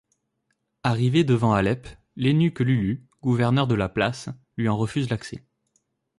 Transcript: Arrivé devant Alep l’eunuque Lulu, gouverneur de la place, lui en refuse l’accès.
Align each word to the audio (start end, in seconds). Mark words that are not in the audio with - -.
Arrivé 0.81 1.23
devant 1.23 1.53
Alep 1.53 1.87
l’eunuque 2.15 2.61
Lulu, 2.61 3.05
gouverneur 3.21 3.67
de 3.67 3.75
la 3.75 3.87
place, 3.87 4.29
lui 4.57 4.67
en 4.67 4.75
refuse 4.75 5.11
l’accès. 5.11 5.45